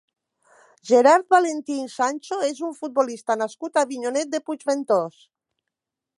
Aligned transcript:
Gerard 0.91 1.27
Valentín 1.33 1.91
Sancho 1.97 2.39
és 2.47 2.63
un 2.69 2.73
futbolista 2.81 3.37
nascut 3.43 3.79
a 3.81 3.85
Avinyonet 3.89 4.35
de 4.35 4.43
Puigventós. 4.49 5.23